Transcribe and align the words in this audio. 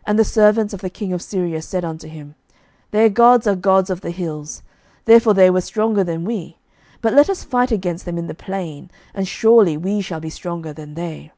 11:020:023 0.00 0.02
And 0.08 0.18
the 0.18 0.24
servants 0.24 0.74
of 0.74 0.80
the 0.80 0.90
king 0.90 1.12
of 1.12 1.22
Syria 1.22 1.62
said 1.62 1.84
unto 1.84 2.08
him, 2.08 2.34
Their 2.90 3.08
gods 3.08 3.46
are 3.46 3.54
gods 3.54 3.88
of 3.88 4.00
the 4.00 4.10
hills; 4.10 4.64
therefore 5.04 5.32
they 5.32 5.48
were 5.48 5.60
stronger 5.60 6.02
than 6.02 6.24
we; 6.24 6.56
but 7.00 7.14
let 7.14 7.30
us 7.30 7.44
fight 7.44 7.70
against 7.70 8.04
them 8.04 8.18
in 8.18 8.26
the 8.26 8.34
plain, 8.34 8.90
and 9.14 9.28
surely 9.28 9.76
we 9.76 10.00
shall 10.00 10.18
be 10.18 10.28
stronger 10.28 10.72
than 10.72 10.94
they. 10.94 11.30